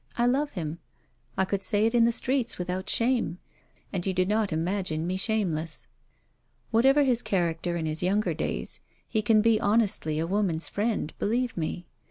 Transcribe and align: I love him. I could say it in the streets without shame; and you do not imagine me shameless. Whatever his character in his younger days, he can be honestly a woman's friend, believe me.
I 0.17 0.25
love 0.25 0.53
him. 0.53 0.79
I 1.37 1.45
could 1.45 1.61
say 1.61 1.85
it 1.85 1.93
in 1.93 2.05
the 2.05 2.11
streets 2.11 2.57
without 2.57 2.89
shame; 2.89 3.37
and 3.93 4.03
you 4.03 4.15
do 4.15 4.25
not 4.25 4.51
imagine 4.51 5.05
me 5.05 5.15
shameless. 5.15 5.87
Whatever 6.71 7.03
his 7.03 7.21
character 7.21 7.77
in 7.77 7.85
his 7.85 8.01
younger 8.01 8.33
days, 8.33 8.79
he 9.07 9.21
can 9.21 9.43
be 9.43 9.61
honestly 9.61 10.17
a 10.17 10.25
woman's 10.25 10.67
friend, 10.67 11.13
believe 11.19 11.55
me. 11.55 11.85